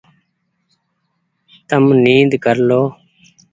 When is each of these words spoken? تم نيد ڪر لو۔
تم 1.67 1.83
نيد 2.03 2.31
ڪر 2.43 2.55
لو۔ 2.67 2.81